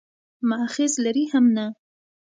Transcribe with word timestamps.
مأخذ 0.49 0.89
لري 1.03 1.25
هم 1.33 1.45
نه. 1.55 1.67